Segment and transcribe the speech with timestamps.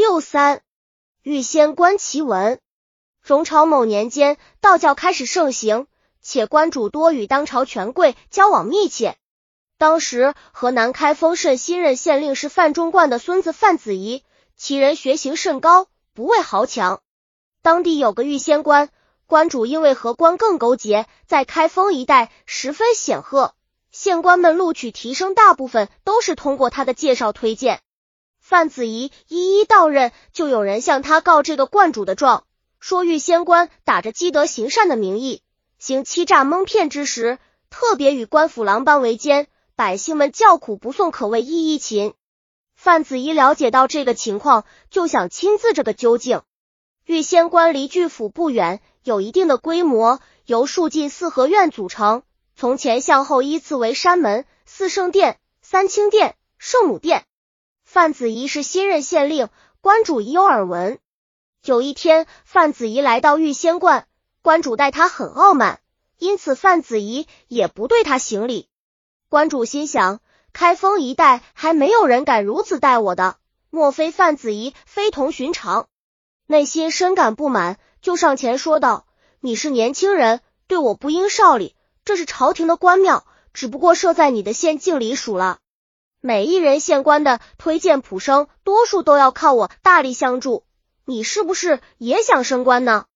[0.00, 0.62] 六三，
[1.22, 2.58] 玉仙观奇闻。
[3.20, 5.88] 荣朝某年间，道教开始盛行，
[6.22, 9.18] 且观主多与当朝权贵交往密切。
[9.76, 14.24] 当时河南开封市新任县令是范仲观的孙子范子怡，
[14.56, 17.02] 其人学行甚高，不畏豪强。
[17.60, 18.88] 当地有个玉仙观，
[19.26, 23.54] 观主因为和官更勾结，在开封一带十分显赫，
[23.90, 27.82] 县官们录取提升大部分都是通过他的介绍推荐。
[28.50, 32.42] 范子怡一一到任，就有人向他告这个观主的状，
[32.80, 35.42] 说玉仙官打着积德行善的名义，
[35.78, 37.38] 行欺诈蒙骗之实，
[37.70, 42.14] 特别与官府狼狈为奸，百姓们叫苦不送，可谓一一勤。
[42.74, 46.42] 范子怡了解到这个情况，就想亲自这个究竟。
[47.06, 52.24] 玉仙观离巨府不远，有一定的规模，由数进四合院组成，
[52.56, 57.24] 从前向后依次为山门、四圣殿、三清殿、圣母殿。
[57.92, 59.48] 范子怡是新任县令，
[59.80, 61.00] 关主已有耳闻。
[61.64, 64.06] 有一天，范子怡来到玉仙观，
[64.42, 65.80] 关主待他很傲慢，
[66.16, 68.68] 因此范子怡也不对他行礼。
[69.28, 70.20] 关主心想，
[70.52, 73.38] 开封一带还没有人敢如此待我的，
[73.70, 75.88] 莫非范子怡非同寻常？
[76.46, 79.04] 内心深感不满，就上前说道
[79.42, 81.74] ：“你是年轻人，对我不应少礼。
[82.04, 85.58] 这是朝廷的官庙，只不过设在你的县境里属了。”
[86.22, 90.64] 每一人县官的推荐普升，多数都要靠我大力相助。
[91.06, 93.06] 你是不是也想升官呢？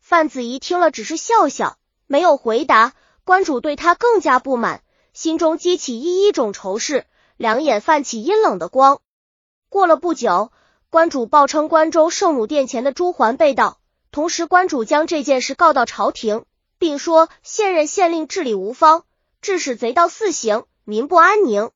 [0.00, 2.92] 范子怡听了，只是笑笑，没有回答。
[3.24, 4.82] 关主对他更加不满，
[5.12, 9.00] 心中激起一一种仇视，两眼泛起阴冷的光。
[9.68, 10.52] 过了不久，
[10.90, 13.80] 关主报称关州圣母殿前的朱环被盗，
[14.12, 16.44] 同时关主将这件事告到朝廷，
[16.78, 19.02] 并说现任县令治理无方，
[19.40, 21.70] 致使贼盗四行，民不安宁。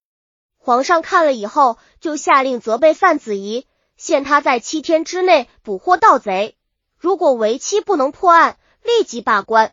[0.69, 3.67] 皇上看了以后，就下令责备范子怡，
[3.97, 6.59] 限他在七天之内捕获盗贼，
[6.99, 9.73] 如果为期不能破案，立即罢官。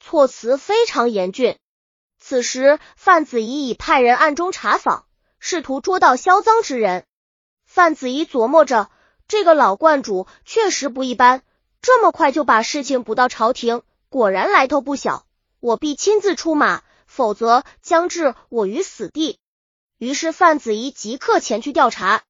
[0.00, 1.56] 措辞非常严峻。
[2.18, 5.04] 此时，范子怡已派人暗中查访，
[5.38, 7.04] 试图捉到销赃之人。
[7.64, 8.90] 范子怡琢磨着，
[9.28, 11.42] 这个老观主确实不一般，
[11.80, 15.26] 这么快就把事情补到朝廷，果然来头不小。
[15.60, 19.38] 我必亲自出马，否则将置我于死地。
[20.04, 22.24] 于是范子怡即刻前去调查，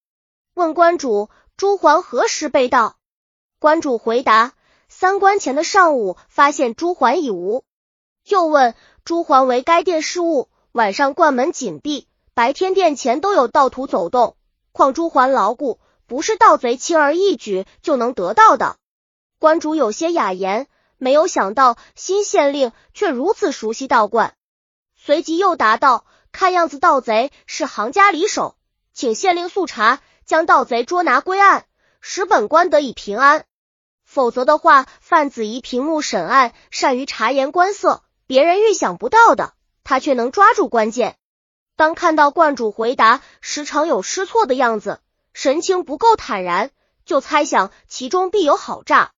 [0.54, 2.96] 问关主朱环何时被盗。
[3.58, 4.52] 关主回答：
[4.88, 7.64] 三关前的上午发现朱环已无。
[8.28, 14.36] 又问朱环为该殿事务，晚上关门紧闭，白天殿前都有盗徒走动，
[14.70, 18.76] 况朱环牢固，不是盗贼轻而易举就能得到的。
[19.40, 24.36] 关主有些哑言，没有想到新县令却如此熟悉道观，
[24.94, 26.06] 随即又答道。
[26.34, 28.56] 看样子盗贼是行家里手，
[28.92, 31.64] 请县令速查，将盗贼捉拿归案，
[32.00, 33.44] 使本官得以平安。
[34.04, 41.16] 否则的话，范子怡屏幕审案，善于察言观色，别人预想不到的，他却能抓住关键。
[41.76, 44.98] 当看到观主回答时常有失措的样子，
[45.34, 46.72] 神情不够坦然，
[47.04, 49.12] 就猜想其中必有好诈。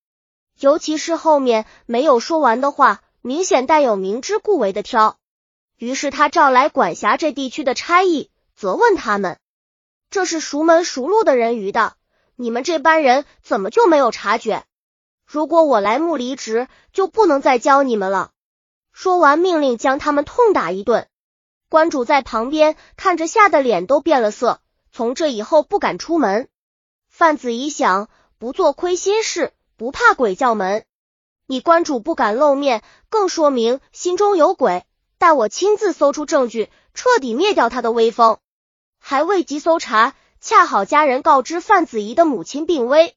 [0.59, 5.17] 尤其是后面没有说完的话，明显带有明知故为的挑。
[5.77, 9.37] 于是他召来管辖这地区的差役，责问他们
[10.09, 11.93] ：“这是熟门熟路的人鱼的，
[12.35, 14.65] 你们这班人怎么就没有察觉？
[15.23, 18.31] 如果我来木离职，就不能再教你们了。”
[18.91, 21.07] 说完，命令将他们痛打一顿。
[21.69, 24.59] 关主在旁边看着，吓得脸都变了色，
[24.91, 26.49] 从这以后不敢出门。
[27.07, 28.09] 范子怡想，
[28.39, 30.85] 不做亏心事，不怕鬼叫门。
[31.45, 34.83] 你关主不敢露面，更说明心中有鬼。
[35.17, 38.37] 待我亲自搜出证据，彻底灭掉他的威风。
[38.99, 43.15] 还未及搜查，恰好家人告知范子怡的母亲病危，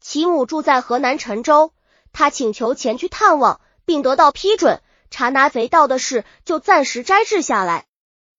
[0.00, 1.72] 其母住在河南陈州，
[2.12, 7.86] 他请求前去探望，并得到批准，查拿贼盗的事就暂时摘置下来。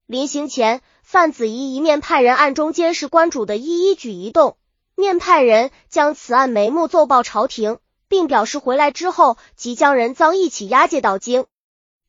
[0.06, 4.58] 临行前，范子怡一面派人暗中监视关主的一一举一动，
[4.96, 11.46] 面派人将此案眉目奏报朝廷，并表示回来之后即将人赃一起押解到京。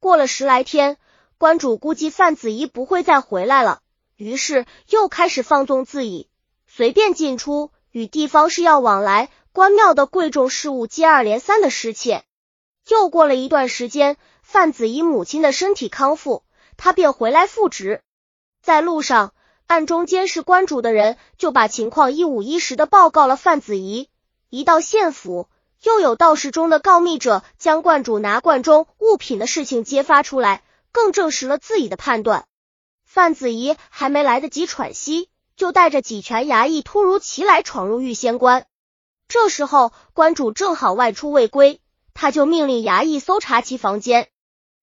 [0.04, 0.98] 过了十来天，
[1.38, 3.80] 关主估计范子怡不会再回来了，
[4.16, 6.28] 于是又开始放纵自己，
[6.66, 12.22] 随便进出，与地方是要往来、关庙的贵重事务接二连三的失窃。
[12.86, 16.42] 又过了一段时间，范子怡母亲的身体康复，
[16.76, 18.02] 他便回来复职。
[18.60, 19.32] 在路上，
[19.66, 24.10] 暗中监视关主的人就把情况一五一十的报告了范子怡。
[24.50, 25.48] 一到县府。
[25.84, 32.46] 又有道士中的告密者将观主拿罐中物品的事情揭发出来，更证实了自己的判断。
[33.04, 38.66] 范子怡还没来得及喘息，就带着几拳衙役突如其来闯入御仙关。
[39.28, 41.82] 这时候关主正好外出未归，
[42.14, 44.28] 他就命令衙役搜查其房间。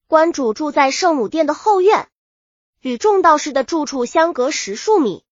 [0.07, 2.09] 关主住在圣母殿的后院，
[2.79, 5.23] 与众道士的住处相隔十数米。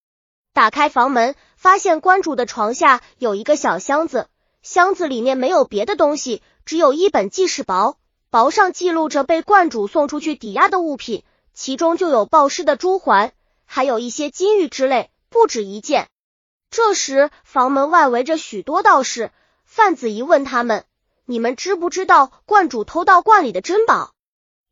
[0.52, 4.28] 打开房门，发现关主的床下有一个小箱子，
[4.62, 7.96] 箱子里面没有别的东西，只有一本记事簿，
[8.30, 11.24] 薄上记录着被观主送出去抵押的物品，
[11.54, 13.32] 其中就有报失的珠环，
[13.64, 16.08] 还有一些金玉之类，不止一件。
[16.70, 19.32] 这时，房门外围着许多道士。
[19.64, 20.84] 范子怡问他们
[21.26, 24.12] ：“你们知不知道观主偷盗观里的珍宝？”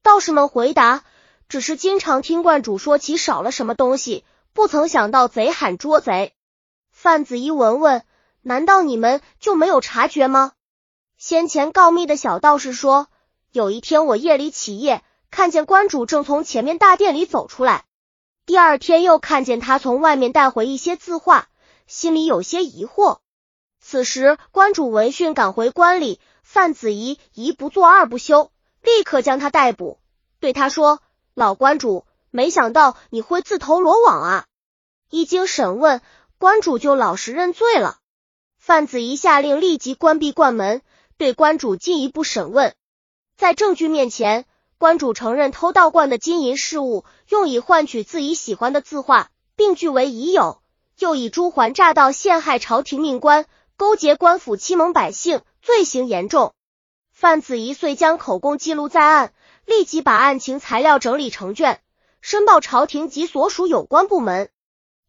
[0.02, 1.04] 道士们回答
[1.48, 4.24] ：“只是经常听观主说起少了什么东西。”
[4.54, 6.34] 不曾想到贼喊捉贼，
[6.90, 8.02] 范子怡闻问，
[8.48, 10.52] 难道你们就没有察觉吗？
[11.18, 13.08] 先前告密的小道士说，
[13.52, 17.84] 有一天我夜里起夜，看见关主正从前面大殿里走出来，
[18.46, 21.48] 第二天又看见他从外面带回一些字画，
[21.86, 23.18] 心里有些疑惑。
[23.82, 28.50] 此时关主闻讯赶回关里，范子怡一不做二不休，
[28.80, 29.98] 立刻将他逮捕，
[30.40, 31.02] 对他说
[31.36, 34.46] ：“老关主，没想到你会自投罗网啊！”
[35.10, 36.00] 一经审问，
[36.38, 37.98] 关主就老实认罪了。
[38.68, 40.82] 范子怡下令立即关闭关门，
[41.16, 42.74] 对关主进一步审问。
[43.34, 44.44] 在证据面前，
[44.76, 50.60] 关主承认偷盗罐的金银饰物，用以换取自己喜欢的字画，并据为已有；
[50.98, 53.46] 又以朱环诈盗，陷害朝廷命官，
[53.78, 56.52] 勾结官府欺蒙百姓，罪行严重。
[57.10, 59.32] 范子怡遂将口供记录在案，
[59.64, 61.80] 立即把案情材料整理成卷，
[62.20, 64.50] 申报朝廷及所属有关部门。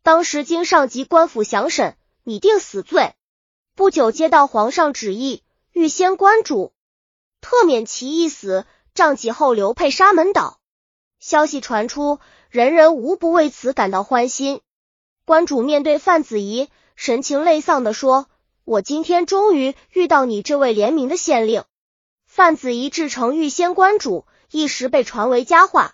[0.02, 3.16] 当时经上级官府详审，拟定死罪。
[3.80, 5.42] 不久接到皇上旨意，
[5.72, 6.74] 欲先关主
[7.40, 10.60] 特免其一死，杖己后流配沙门岛。
[11.22, 14.60] 消息传出，人人无不为此感到欢心。
[15.24, 16.68] 关主面对范子怡，
[16.98, 18.28] 神情泪丧的说
[18.66, 21.64] ：“我今天终于遇到你这位怜悯的县令。”
[22.28, 25.94] 范子怡制成御仙关主，一时被传为佳话。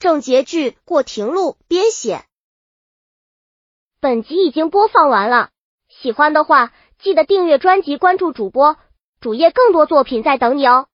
[0.00, 2.24] 正结句过庭路编写。
[4.00, 5.50] 本集已经播放完了，
[5.88, 6.72] 喜欢的话
[7.02, 8.76] 记得订阅专辑，关注主播
[9.20, 10.86] 主页，更多作品在等你哦。